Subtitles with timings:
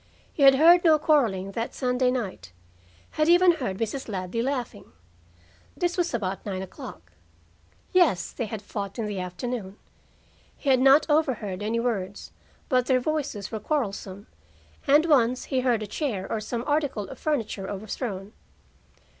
[0.33, 2.51] He had heard no quarreling that Sunday night;
[3.11, 4.09] had even heard Mrs.
[4.09, 4.93] Ladley laughing.
[5.77, 7.11] This was about nine o'clock.
[7.93, 9.77] Yes, they had fought in the afternoon.
[10.57, 12.31] He had not overheard any words,
[12.67, 14.25] but their voices were quarrelsome,
[14.87, 18.33] and once he heard a chair or some article of furniture overthrown.